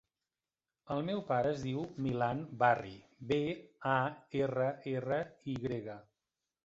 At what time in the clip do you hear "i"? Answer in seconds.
5.55-5.59